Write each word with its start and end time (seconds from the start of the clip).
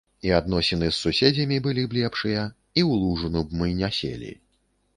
І 0.27 0.31
адносіны 0.35 0.87
з 0.89 0.93
суседзямі 1.03 1.59
былі 1.67 1.83
б 1.91 1.99
лепшыя, 1.99 2.47
і 2.79 2.83
ў 2.89 2.91
лужыну 3.05 3.47
б 3.51 3.63
мы 3.63 3.67
не 3.83 3.93
селі. 4.03 4.35